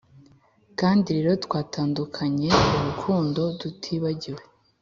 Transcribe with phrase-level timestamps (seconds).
[0.79, 4.43] kandi rero twatandukanye, urukundo, tutibagiwe